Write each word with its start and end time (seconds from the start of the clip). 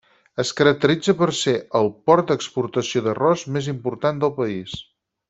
Es 0.43 0.51
caracteritza 0.59 1.13
per 1.19 1.27
ser 1.41 1.53
el 1.81 1.89
port 2.09 2.31
d'exportació 2.31 3.03
d'arròs 3.09 3.45
més 3.59 3.69
important 3.75 4.25
del 4.25 4.35
país. 4.43 4.75